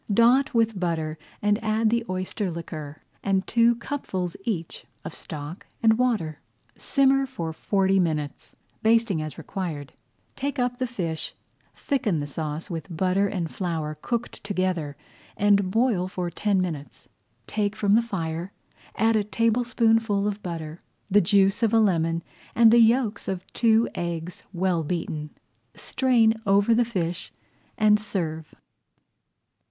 [0.11, 5.99] Dot with butter and add the oyster liquor, and two cupfuls each of stock and
[5.99, 6.39] water.
[6.75, 9.93] Simmer for forty minutes, basting as required.
[10.35, 11.35] Take up the fish,
[11.75, 14.97] thicken the sauce with butter and flour cooked together,
[15.37, 17.07] and boil for ten minutes.
[17.45, 18.51] Take from the fire,
[18.95, 20.81] add a tablespoonful of butter,
[21.11, 22.23] the juice of a lemon,
[22.55, 25.29] and the yolks of two eggs well beaten.
[25.75, 27.31] Strain over the fish
[27.77, 28.55] and serve.